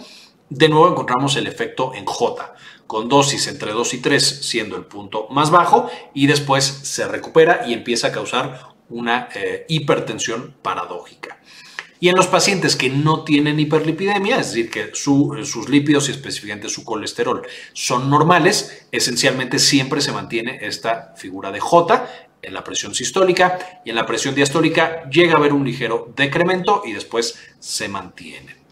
de 0.49 0.69
nuevo 0.69 0.89
encontramos 0.89 1.35
el 1.35 1.45
efecto 1.45 1.93
en 1.93 2.05
J, 2.05 2.53
con 2.87 3.09
dosis 3.09 3.47
entre 3.47 3.71
2 3.71 3.93
y 3.95 3.97
3 3.99 4.23
siendo 4.45 4.77
el 4.77 4.85
punto 4.85 5.27
más 5.29 5.51
bajo 5.51 5.89
y 6.13 6.27
después 6.27 6.63
se 6.63 7.05
recupera 7.07 7.65
y 7.67 7.73
empieza 7.73 8.07
a 8.07 8.11
causar 8.13 8.76
una 8.89 9.29
eh, 9.33 9.65
hipertensión 9.67 10.55
paradójica. 10.61 11.39
Y 11.99 12.09
en 12.09 12.15
los 12.15 12.27
pacientes 12.27 12.75
que 12.75 12.89
no 12.89 13.23
tienen 13.23 13.59
hiperlipidemia, 13.59 14.39
es 14.39 14.49
decir, 14.49 14.69
que 14.69 14.91
sus 14.93 15.67
lípidos 15.67 16.07
y 16.07 16.11
específicamente 16.11 16.69
su 16.69 16.83
colesterol 16.83 17.41
son 17.73 18.09
normales, 18.09 18.87
esencialmente 18.91 19.57
siempre 19.57 20.01
se 20.01 20.11
mantiene 20.11 20.59
esta 20.61 21.15
figura 21.17 21.51
de 21.51 21.59
J 21.59 22.07
en 22.43 22.53
la 22.53 22.63
presión 22.63 22.93
sistólica 22.93 23.81
y 23.83 23.89
en 23.89 23.95
la 23.95 24.05
presión 24.05 24.35
diastólica 24.35 25.09
llega 25.09 25.33
a 25.33 25.37
haber 25.37 25.53
un 25.53 25.65
ligero 25.65 26.13
decremento 26.15 26.83
y 26.85 26.93
después 26.93 27.39
se 27.59 27.87
mantiene. 27.87 28.66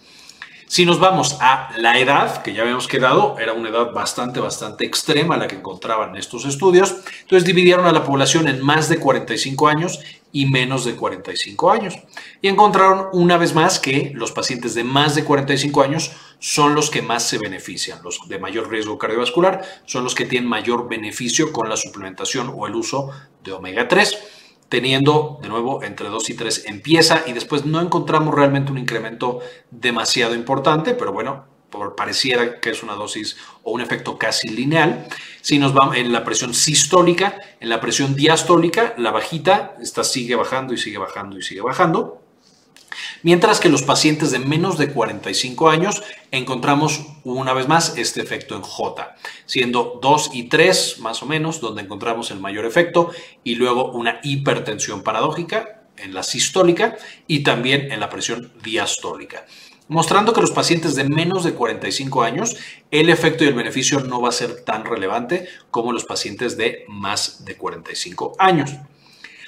Si 0.75 0.86
nos 0.86 1.00
vamos 1.00 1.38
a 1.39 1.70
la 1.77 1.98
edad, 2.00 2.44
que 2.44 2.51
ya 2.51 2.63
habíamos 2.63 2.89
quedado, 2.89 3.39
era 3.39 3.53
una 3.53 3.70
edad 3.70 3.94
bastante, 3.94 4.41
bastante 4.41 4.84
extrema 4.84 5.38
la 5.38 5.48
que 5.48 5.55
encontraban 5.55 6.17
estos 6.17 6.44
estudios, 6.44 6.98
entonces 7.22 7.46
dividieron 7.46 7.86
a 7.86 7.94
la 7.94 8.03
población 8.03 8.50
en 8.50 8.62
más 8.62 8.89
de 8.89 9.00
45 9.00 9.70
años 9.70 10.01
y 10.34 10.48
menos 10.48 10.84
de 10.84 10.98
45 10.98 11.72
años. 11.72 11.96
Y 12.41 12.50
encontraron 12.50 13.08
una 13.13 13.38
vez 13.38 13.55
más 13.55 13.79
que 13.79 14.12
los 14.15 14.34
pacientes 14.34 14.75
de 14.75 14.84
más 14.84 15.15
de 15.15 15.24
45 15.24 15.82
años 15.82 16.12
son 16.39 16.75
los 16.75 16.89
que 16.89 17.01
más 17.01 17.24
se 17.24 17.38
benefician. 17.38 18.03
Los 18.03 18.20
de 18.27 18.38
mayor 18.38 18.70
riesgo 18.70 18.98
cardiovascular 18.98 19.62
son 19.86 20.03
los 20.03 20.13
que 20.13 20.25
tienen 20.25 20.50
mayor 20.50 20.89
beneficio 20.89 21.53
con 21.53 21.70
la 21.70 21.77
suplementación 21.77 22.51
o 22.53 22.67
el 22.67 22.75
uso 22.75 23.12
de 23.46 23.53
omega 23.53 23.88
3 23.88 24.44
teniendo 24.75 25.39
de 25.41 25.48
nuevo 25.48 25.82
entre 25.84 26.10
2 26.10 26.29
y 26.32 26.34
3 26.34 26.63
empieza 26.65 27.24
y 27.25 27.32
después 27.32 27.65
no 27.65 27.79
encontramos 27.79 28.36
realmente 28.36 28.74
un 28.74 28.77
incremento 28.77 29.39
demasiado 29.72 30.36
importante, 30.36 30.94
pero 30.94 31.13
bueno, 31.13 31.46
por, 31.70 31.96
pareciera 31.96 32.60
que 32.60 32.72
es 32.72 32.84
una 32.84 32.96
dosis 32.96 33.38
o 33.63 33.72
un 33.72 33.79
efecto 33.79 34.17
casi 34.17 34.50
lineal. 34.50 35.08
Si 35.39 35.60
nos 35.60 35.74
vamos 35.74 35.96
en 35.96 36.12
la 36.12 36.25
presión 36.25 36.53
sistólica, 36.53 37.39
en 37.62 37.70
la 37.70 37.79
presión 37.79 38.15
diastólica, 38.15 38.94
la 38.98 39.12
bajita, 39.12 39.77
esta 39.79 40.03
sigue 40.03 40.36
bajando 40.36 40.74
y 40.74 40.77
sigue 40.77 40.98
bajando 40.98 41.38
y 41.38 41.41
sigue 41.41 41.62
bajando. 41.62 42.25
Mientras 43.23 43.59
que 43.59 43.69
los 43.69 43.83
pacientes 43.83 44.31
de 44.31 44.39
menos 44.39 44.77
de 44.77 44.91
45 44.91 45.69
años 45.69 46.03
encontramos 46.31 47.05
una 47.23 47.53
vez 47.53 47.67
más 47.67 47.97
este 47.97 48.21
efecto 48.21 48.55
en 48.55 48.61
J, 48.61 49.15
siendo 49.45 49.99
2 50.01 50.31
y 50.33 50.43
3 50.43 50.99
más 50.99 51.23
o 51.23 51.25
menos 51.25 51.61
donde 51.61 51.81
encontramos 51.81 52.31
el 52.31 52.39
mayor 52.39 52.65
efecto 52.65 53.11
y 53.43 53.55
luego 53.55 53.91
una 53.91 54.19
hipertensión 54.23 55.03
paradójica 55.03 55.81
en 55.97 56.13
la 56.13 56.23
sistólica 56.23 56.97
y 57.27 57.43
también 57.43 57.91
en 57.91 57.99
la 57.99 58.09
presión 58.09 58.51
diastólica 58.63 59.45
mostrando 59.87 60.33
que 60.33 60.41
los 60.41 60.51
pacientes 60.51 60.95
de 60.95 61.03
menos 61.03 61.43
de 61.43 61.53
45 61.53 62.23
años 62.23 62.57
el 62.91 63.09
efecto 63.09 63.43
y 63.43 63.47
el 63.47 63.53
beneficio 63.53 63.99
no 63.99 64.21
va 64.21 64.29
a 64.29 64.33
ser 64.33 64.63
tan 64.63 64.85
relevante 64.85 65.47
como 65.69 65.91
los 65.91 66.05
pacientes 66.05 66.57
de 66.57 66.85
más 66.87 67.45
de 67.45 67.55
45 67.55 68.35
años. 68.39 68.71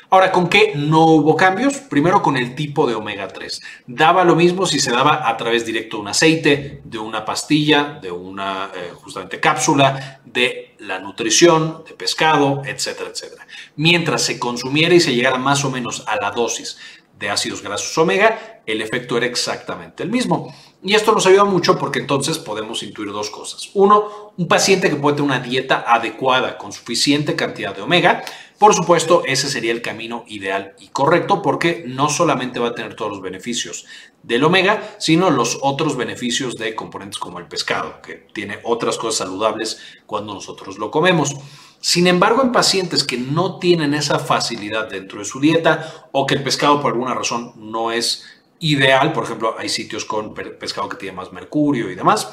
Ahora, 0.09 0.31
¿con 0.31 0.47
qué 0.47 0.71
no 0.73 1.05
hubo 1.05 1.35
cambios? 1.35 1.79
Primero 1.79 2.21
con 2.21 2.37
el 2.37 2.55
tipo 2.55 2.87
de 2.87 2.95
omega 2.95 3.27
3. 3.27 3.61
Daba 3.87 4.23
lo 4.23 4.37
mismo 4.37 4.65
si 4.65 4.79
se 4.79 4.91
daba 4.91 5.27
a 5.27 5.35
través 5.35 5.65
directo 5.65 5.97
de 5.97 6.01
un 6.01 6.07
aceite, 6.07 6.81
de 6.85 6.97
una 6.97 7.25
pastilla, 7.25 7.99
de 8.01 8.09
una 8.09 8.71
eh, 8.73 8.91
justamente 8.95 9.41
cápsula, 9.41 10.21
de 10.23 10.75
la 10.79 10.99
nutrición, 10.99 11.83
de 11.85 11.93
pescado, 11.93 12.61
etcétera, 12.65 13.09
etcétera. 13.09 13.45
Mientras 13.75 14.21
se 14.21 14.39
consumiera 14.39 14.95
y 14.95 15.01
se 15.01 15.13
llegara 15.13 15.37
más 15.37 15.65
o 15.65 15.71
menos 15.71 16.05
a 16.07 16.15
la 16.15 16.31
dosis 16.31 16.77
de 17.19 17.29
ácidos 17.29 17.61
grasos 17.61 17.97
omega, 17.97 18.61
el 18.65 18.81
efecto 18.81 19.17
era 19.17 19.25
exactamente 19.25 20.03
el 20.03 20.09
mismo. 20.09 20.53
Y 20.87 20.95
esto 20.95 21.11
nos 21.11 21.25
ayuda 21.25 21.43
mucho 21.43 21.77
porque 21.77 21.99
entonces 21.99 22.39
podemos 22.39 22.81
intuir 22.81 23.11
dos 23.11 23.29
cosas. 23.29 23.71
Uno, 23.73 24.31
un 24.37 24.47
paciente 24.47 24.89
que 24.89 24.95
puede 24.95 25.17
tener 25.17 25.29
una 25.29 25.41
dieta 25.41 25.83
adecuada 25.85 26.57
con 26.57 26.71
suficiente 26.71 27.35
cantidad 27.35 27.75
de 27.75 27.81
omega, 27.81 28.23
por 28.57 28.73
supuesto, 28.73 29.21
ese 29.25 29.49
sería 29.49 29.73
el 29.73 29.81
camino 29.81 30.23
ideal 30.27 30.75
y 30.79 30.87
correcto 30.87 31.41
porque 31.41 31.83
no 31.85 32.09
solamente 32.09 32.59
va 32.59 32.69
a 32.69 32.73
tener 32.73 32.95
todos 32.95 33.11
los 33.11 33.21
beneficios 33.21 33.85
del 34.23 34.45
omega, 34.45 34.95
sino 34.97 35.29
los 35.29 35.59
otros 35.61 35.97
beneficios 35.97 36.55
de 36.55 36.73
componentes 36.73 37.19
como 37.19 37.39
el 37.39 37.47
pescado, 37.47 38.01
que 38.01 38.25
tiene 38.33 38.59
otras 38.63 38.97
cosas 38.97 39.27
saludables 39.27 39.79
cuando 40.05 40.33
nosotros 40.33 40.77
lo 40.77 40.89
comemos. 40.89 41.35
Sin 41.81 42.07
embargo, 42.07 42.41
en 42.41 42.51
pacientes 42.51 43.03
que 43.03 43.17
no 43.17 43.59
tienen 43.59 43.93
esa 43.93 44.19
facilidad 44.19 44.89
dentro 44.89 45.19
de 45.19 45.25
su 45.25 45.39
dieta 45.39 46.07
o 46.11 46.25
que 46.25 46.35
el 46.35 46.43
pescado 46.43 46.81
por 46.81 46.93
alguna 46.93 47.13
razón 47.13 47.53
no 47.57 47.91
es 47.91 48.23
ideal, 48.59 49.13
por 49.13 49.23
ejemplo, 49.23 49.55
hay 49.57 49.69
sitios 49.69 50.05
con 50.05 50.33
pescado 50.33 50.89
que 50.89 50.97
tiene 50.97 51.15
más 51.15 51.31
mercurio 51.31 51.91
y 51.91 51.95
demás, 51.95 52.29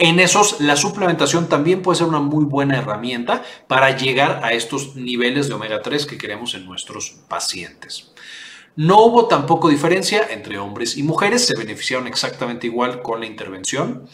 en 0.00 0.20
esos, 0.20 0.60
la 0.60 0.76
suplementación 0.76 1.48
también 1.48 1.82
puede 1.82 1.98
ser 1.98 2.06
una 2.06 2.20
muy 2.20 2.44
buena 2.44 2.78
herramienta 2.78 3.42
para 3.66 3.96
llegar 3.96 4.40
a 4.44 4.52
estos 4.52 4.94
niveles 4.94 5.48
de 5.48 5.54
omega 5.54 5.82
3 5.82 6.06
que 6.06 6.16
queremos 6.16 6.54
en 6.54 6.66
nuestros 6.66 7.16
pacientes. 7.26 8.12
No 8.76 9.02
hubo 9.02 9.26
tampoco 9.26 9.68
diferencia 9.68 10.28
entre 10.30 10.56
hombres 10.60 10.96
y 10.96 11.02
mujeres, 11.02 11.46
se 11.46 11.56
beneficiaron 11.56 12.06
exactamente 12.06 12.68
igual 12.68 13.02
con 13.02 13.18
la 13.18 13.26
intervención. 13.26 14.06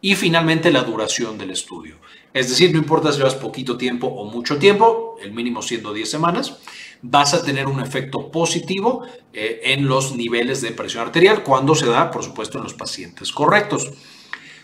Y 0.00 0.14
finalmente 0.14 0.70
la 0.70 0.82
duración 0.82 1.38
del 1.38 1.50
estudio. 1.50 1.96
Es 2.32 2.48
decir, 2.48 2.72
no 2.72 2.78
importa 2.78 3.12
si 3.12 3.18
llevas 3.18 3.34
poquito 3.34 3.76
tiempo 3.76 4.06
o 4.06 4.24
mucho 4.24 4.58
tiempo, 4.58 5.16
el 5.22 5.32
mínimo 5.32 5.62
siendo 5.62 5.92
10 5.92 6.08
semanas, 6.10 6.58
vas 7.02 7.34
a 7.34 7.44
tener 7.44 7.66
un 7.66 7.80
efecto 7.80 8.30
positivo 8.30 9.04
eh, 9.32 9.60
en 9.64 9.86
los 9.86 10.14
niveles 10.16 10.62
de 10.62 10.70
presión 10.70 11.04
arterial 11.04 11.42
cuando 11.42 11.74
se 11.74 11.86
da, 11.86 12.10
por 12.10 12.22
supuesto, 12.22 12.58
en 12.58 12.64
los 12.64 12.74
pacientes 12.74 13.32
correctos. 13.32 13.90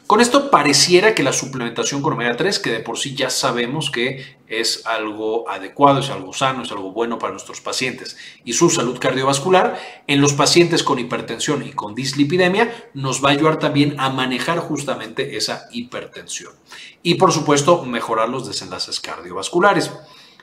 Con 0.09 0.23
esto 0.23 0.51
pareciera 0.51 1.15
que 1.15 1.23
la 1.23 1.35
suplementación 1.35 2.01
con 2.01 2.15
omega 2.15 2.35
3, 2.35 2.61
que 2.61 2.71
de 2.71 2.81
por 2.81 2.97
sí 2.97 3.15
ya 3.15 3.29
sabemos 3.29 3.91
que 3.91 4.39
es 4.47 4.87
algo 4.87 5.51
adecuado, 5.51 6.01
es 6.01 6.09
algo 6.09 6.33
sano, 6.33 6.63
es 6.63 6.73
algo 6.73 6.93
bueno 6.93 7.19
para 7.19 7.33
nuestros 7.33 7.61
pacientes 7.61 8.17
y 8.43 8.55
su 8.55 8.71
salud 8.71 8.99
cardiovascular, 8.99 9.79
en 10.07 10.23
los 10.23 10.33
pacientes 10.33 10.83
con 10.83 10.99
hipertensión 10.99 11.63
y 11.63 11.73
con 11.73 11.95
dislipidemia 11.95 12.91
nos 12.95 13.23
va 13.23 13.29
a 13.29 13.33
ayudar 13.33 13.59
también 13.59 14.01
a 14.01 14.09
manejar 14.09 14.61
justamente 14.61 15.37
esa 15.37 15.69
hipertensión 15.73 16.55
y 17.03 17.17
por 17.17 17.31
supuesto 17.31 17.85
mejorar 17.85 18.31
los 18.31 18.47
desenlaces 18.47 19.01
cardiovasculares. 19.01 19.91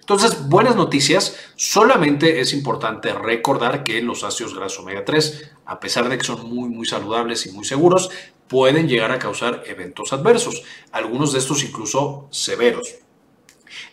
Entonces, 0.05 0.47
buenas 0.49 0.75
noticias, 0.75 1.35
solamente 1.55 2.39
es 2.39 2.53
importante 2.53 3.11
recordar 3.11 3.83
que 3.83 4.03
los 4.03 4.23
ácidos 4.23 4.53
grasos 4.53 4.81
omega 4.81 5.03
3, 5.03 5.51
a 5.65 5.79
pesar 5.79 6.09
de 6.09 6.19
que 6.19 6.23
son 6.23 6.47
muy, 6.47 6.69
muy 6.69 6.85
saludables 6.85 7.47
y 7.47 7.51
muy 7.51 7.65
seguros, 7.65 8.11
pueden 8.47 8.87
llegar 8.87 9.11
a 9.11 9.17
causar 9.17 9.63
eventos 9.65 10.13
adversos, 10.13 10.61
algunos 10.91 11.33
de 11.33 11.39
estos 11.39 11.63
incluso 11.63 12.27
severos. 12.29 12.87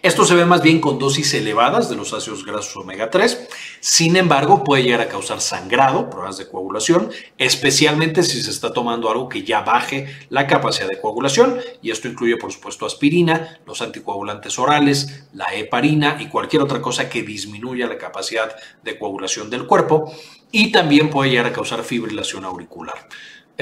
Esto 0.03 0.25
se 0.25 0.35
ve 0.35 0.45
más 0.45 0.63
bien 0.63 0.81
con 0.81 0.99
dosis 0.99 1.35
elevadas 1.35 1.89
de 1.89 1.97
los 1.97 2.13
ácidos 2.13 2.45
grasos 2.45 2.77
omega 2.77 3.11
3. 3.11 3.49
Sin 3.81 4.17
embargo, 4.17 4.65
puede 4.65 4.83
llegar 4.83 5.01
a 5.01 5.09
causar 5.09 5.41
sangrado, 5.41 6.11
pruebas 6.11 6.39
de 6.39 6.49
coagulación, 6.49 7.11
especialmente 7.39 8.23
si 8.23 8.43
se 8.43 8.51
está 8.51 8.73
tomando 8.73 9.11
algo 9.11 9.29
que 9.29 9.43
ya 9.43 9.63
baje 9.63 10.07
la 10.29 10.47
capacidad 10.47 10.89
de 10.89 11.01
coagulación. 11.01 11.61
Y 11.83 11.91
esto 11.91 12.09
incluye, 12.09 12.37
por 12.37 12.53
supuesto, 12.53 12.87
aspirina, 12.87 13.61
los 13.67 13.83
anticoagulantes 13.83 14.59
orales, 14.59 15.27
la 15.33 15.55
heparina 15.55 16.19
y 16.21 16.27
cualquier 16.27 16.63
otra 16.63 16.81
cosa 16.81 17.09
que 17.09 17.23
disminuya 17.23 17.87
la 17.87 17.99
capacidad 17.99 18.55
de 18.83 18.99
coagulación 18.99 19.51
del 19.51 19.67
cuerpo. 19.67 20.13
Y 20.51 20.71
también 20.71 21.11
puede 21.11 21.31
llegar 21.31 21.47
a 21.47 21.53
causar 21.53 21.83
fibrilación 21.83 22.45
auricular. 22.45 23.09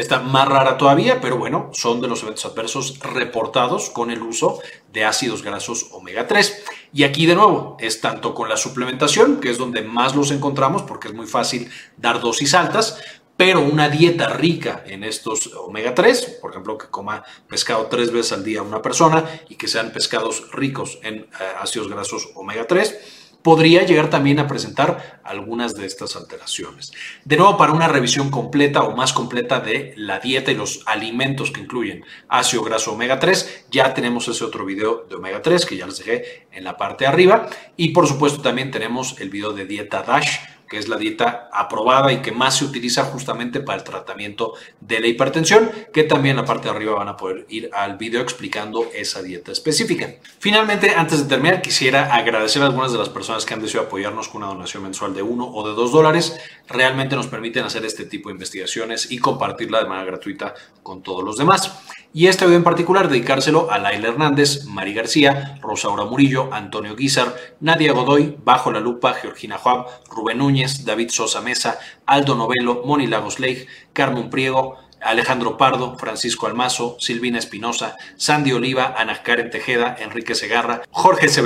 Está 0.00 0.18
más 0.18 0.48
rara 0.48 0.78
todavía, 0.78 1.20
pero 1.20 1.36
bueno, 1.36 1.68
son 1.74 2.00
de 2.00 2.08
los 2.08 2.22
eventos 2.22 2.46
adversos 2.46 2.98
reportados 3.00 3.90
con 3.90 4.10
el 4.10 4.22
uso 4.22 4.58
de 4.90 5.04
ácidos 5.04 5.42
grasos 5.42 5.88
omega 5.92 6.26
3. 6.26 6.64
Y 6.94 7.04
aquí 7.04 7.26
de 7.26 7.34
nuevo, 7.34 7.76
es 7.78 8.00
tanto 8.00 8.32
con 8.32 8.48
la 8.48 8.56
suplementación, 8.56 9.40
que 9.40 9.50
es 9.50 9.58
donde 9.58 9.82
más 9.82 10.16
los 10.16 10.30
encontramos 10.30 10.84
porque 10.84 11.08
es 11.08 11.14
muy 11.14 11.26
fácil 11.26 11.70
dar 11.98 12.18
dosis 12.22 12.54
altas, 12.54 12.98
pero 13.36 13.60
una 13.60 13.90
dieta 13.90 14.30
rica 14.30 14.84
en 14.86 15.04
estos 15.04 15.48
omega 15.54 15.94
3, 15.94 16.38
por 16.40 16.52
ejemplo, 16.52 16.78
que 16.78 16.86
coma 16.86 17.22
pescado 17.46 17.84
tres 17.88 18.10
veces 18.10 18.32
al 18.32 18.42
día 18.42 18.62
una 18.62 18.80
persona 18.80 19.42
y 19.50 19.56
que 19.56 19.68
sean 19.68 19.92
pescados 19.92 20.50
ricos 20.50 20.98
en 21.02 21.16
eh, 21.16 21.26
ácidos 21.60 21.88
grasos 21.88 22.30
omega 22.36 22.66
3, 22.66 23.19
podría 23.42 23.84
llegar 23.84 24.10
también 24.10 24.38
a 24.38 24.46
presentar 24.46 25.20
algunas 25.24 25.74
de 25.74 25.86
estas 25.86 26.16
alteraciones. 26.16 26.92
De 27.24 27.36
nuevo, 27.36 27.56
para 27.56 27.72
una 27.72 27.88
revisión 27.88 28.30
completa 28.30 28.82
o 28.82 28.96
más 28.96 29.12
completa 29.12 29.60
de 29.60 29.94
la 29.96 30.18
dieta 30.18 30.50
y 30.50 30.56
los 30.56 30.82
alimentos 30.86 31.50
que 31.50 31.60
incluyen 31.60 32.04
ácido 32.28 32.62
graso 32.62 32.92
omega 32.92 33.18
3, 33.18 33.66
ya 33.70 33.94
tenemos 33.94 34.28
ese 34.28 34.44
otro 34.44 34.64
video 34.64 35.06
de 35.08 35.16
omega 35.16 35.42
3 35.42 35.66
que 35.66 35.76
ya 35.76 35.86
les 35.86 35.98
dejé 35.98 36.46
en 36.52 36.64
la 36.64 36.76
parte 36.76 37.04
de 37.04 37.08
arriba. 37.08 37.48
Y 37.76 37.90
por 37.90 38.06
supuesto 38.06 38.42
también 38.42 38.70
tenemos 38.70 39.20
el 39.20 39.30
video 39.30 39.52
de 39.52 39.64
dieta 39.64 40.02
DASH 40.02 40.59
que 40.70 40.78
es 40.78 40.88
la 40.88 40.96
dieta 40.96 41.50
aprobada 41.52 42.12
y 42.12 42.22
que 42.22 42.30
más 42.30 42.58
se 42.58 42.64
utiliza 42.64 43.04
justamente 43.04 43.58
para 43.58 43.78
el 43.78 43.84
tratamiento 43.84 44.54
de 44.80 45.00
la 45.00 45.08
hipertensión, 45.08 45.68
que 45.92 46.04
también 46.04 46.36
en 46.36 46.42
la 46.42 46.46
parte 46.46 46.68
de 46.68 46.76
arriba 46.76 46.94
van 46.94 47.08
a 47.08 47.16
poder 47.16 47.44
ir 47.48 47.70
al 47.72 47.96
video 47.96 48.22
explicando 48.22 48.88
esa 48.94 49.20
dieta 49.20 49.50
específica. 49.50 50.14
Finalmente, 50.38 50.94
antes 50.94 51.24
de 51.24 51.28
terminar, 51.28 51.60
quisiera 51.60 52.14
agradecer 52.14 52.62
a 52.62 52.66
algunas 52.66 52.92
de 52.92 52.98
las 52.98 53.08
personas 53.08 53.44
que 53.44 53.52
han 53.52 53.60
decidido 53.60 53.86
apoyarnos 53.86 54.28
con 54.28 54.44
una 54.44 54.52
donación 54.52 54.84
mensual 54.84 55.12
de 55.12 55.22
uno 55.22 55.44
o 55.44 55.68
de 55.68 55.74
dos 55.74 55.90
dólares. 55.90 56.38
Realmente 56.68 57.16
nos 57.16 57.26
permiten 57.26 57.64
hacer 57.64 57.84
este 57.84 58.04
tipo 58.04 58.28
de 58.28 58.34
investigaciones 58.34 59.10
y 59.10 59.18
compartirla 59.18 59.82
de 59.82 59.88
manera 59.88 60.06
gratuita 60.06 60.54
con 60.90 61.04
todos 61.04 61.22
los 61.22 61.36
demás. 61.36 61.70
Y 62.12 62.26
este 62.26 62.44
video 62.44 62.58
en 62.58 62.64
particular 62.64 63.08
dedicárselo 63.08 63.70
a 63.70 63.78
Laila 63.78 64.08
Hernández, 64.08 64.64
Mari 64.64 64.92
García, 64.92 65.56
Rosaura 65.62 66.04
Murillo, 66.04 66.52
Antonio 66.52 66.96
Guizar, 66.96 67.36
Nadia 67.60 67.92
Godoy, 67.92 68.36
Bajo 68.42 68.72
la 68.72 68.80
Lupa, 68.80 69.14
Georgina 69.14 69.56
Juab, 69.56 69.86
Rubén 70.10 70.38
Núñez, 70.38 70.84
David 70.84 71.10
Sosa 71.10 71.40
Mesa, 71.42 71.78
Aldo 72.06 72.34
Novelo, 72.34 72.82
Moni 72.84 73.06
Lagos 73.06 73.38
Leigh, 73.38 73.68
Carmen 73.92 74.30
Priego, 74.30 74.78
Alejandro 75.02 75.56
Pardo, 75.56 75.96
Francisco 75.98 76.46
Almazo, 76.46 76.96
Silvina 76.98 77.38
Espinosa, 77.38 77.96
Sandy 78.16 78.52
Oliva, 78.52 78.94
Ana 78.96 79.22
Karen 79.22 79.50
Tejeda, 79.50 79.96
Enrique 79.98 80.34
Segarra, 80.34 80.82
Jorge 80.90 81.28
C. 81.28 81.42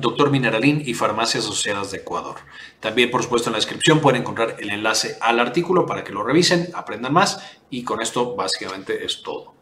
Doctor 0.00 0.30
Mineralín 0.30 0.82
y 0.84 0.94
Farmacias 0.94 1.44
Asociadas 1.44 1.90
de 1.90 1.98
Ecuador. 1.98 2.36
También, 2.80 3.10
por 3.10 3.22
supuesto, 3.22 3.48
en 3.48 3.52
la 3.52 3.58
descripción 3.58 4.00
pueden 4.00 4.22
encontrar 4.22 4.56
el 4.58 4.70
enlace 4.70 5.16
al 5.20 5.40
artículo 5.40 5.86
para 5.86 6.04
que 6.04 6.12
lo 6.12 6.22
revisen, 6.22 6.68
aprendan 6.74 7.12
más 7.12 7.40
y 7.70 7.84
con 7.84 8.02
esto 8.02 8.34
básicamente 8.34 9.04
es 9.04 9.22
todo. 9.22 9.61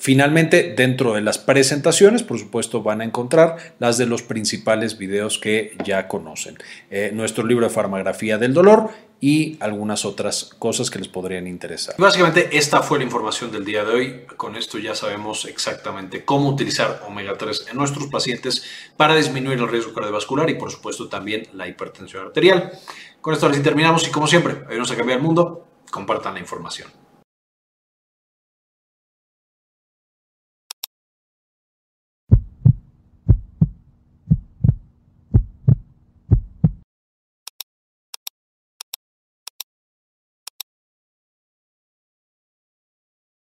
Finalmente, 0.00 0.74
dentro 0.74 1.12
de 1.12 1.20
las 1.20 1.36
presentaciones, 1.36 2.22
por 2.22 2.38
supuesto, 2.38 2.82
van 2.82 3.02
a 3.02 3.04
encontrar 3.04 3.74
las 3.78 3.98
de 3.98 4.06
los 4.06 4.22
principales 4.22 4.96
videos 4.96 5.38
que 5.38 5.76
ya 5.84 6.08
conocen. 6.08 6.56
Eh, 6.90 7.10
nuestro 7.12 7.46
libro 7.46 7.66
de 7.66 7.70
farmagrafía 7.72 8.38
del 8.38 8.54
dolor 8.54 8.88
y 9.20 9.58
algunas 9.60 10.06
otras 10.06 10.54
cosas 10.58 10.90
que 10.90 10.98
les 10.98 11.08
podrían 11.08 11.46
interesar. 11.46 11.96
Básicamente 11.98 12.48
esta 12.56 12.82
fue 12.82 12.96
la 12.96 13.04
información 13.04 13.52
del 13.52 13.66
día 13.66 13.84
de 13.84 13.92
hoy. 13.92 14.20
Con 14.38 14.56
esto 14.56 14.78
ya 14.78 14.94
sabemos 14.94 15.44
exactamente 15.44 16.24
cómo 16.24 16.48
utilizar 16.48 17.02
omega 17.06 17.36
3 17.36 17.66
en 17.70 17.76
nuestros 17.76 18.06
pacientes 18.06 18.64
para 18.96 19.14
disminuir 19.14 19.58
el 19.58 19.68
riesgo 19.68 19.92
cardiovascular 19.92 20.48
y 20.48 20.54
por 20.54 20.70
supuesto 20.70 21.10
también 21.10 21.46
la 21.52 21.68
hipertensión 21.68 22.24
arterial. 22.24 22.72
Con 23.20 23.34
esto 23.34 23.50
terminamos 23.50 24.08
y 24.08 24.10
como 24.10 24.26
siempre, 24.26 24.62
ayúdenos 24.66 24.90
a 24.90 24.96
cambiar 24.96 25.18
el 25.18 25.24
mundo, 25.24 25.66
compartan 25.90 26.32
la 26.32 26.40
información. 26.40 26.88